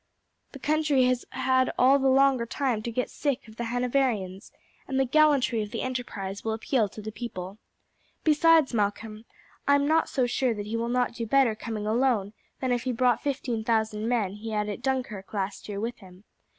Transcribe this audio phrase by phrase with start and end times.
[0.53, 4.51] "The country has had all the longer time to get sick of the Hanoverians,
[4.87, 7.59] and the gallantry of the enterprise will appeal to the people.
[8.23, 9.25] Besides, Malcolm,
[9.67, 12.81] I am not so sure that he will not do better coming alone than if
[12.81, 16.23] he brought the fifteen thousand men he had at Dunkirk last year with him.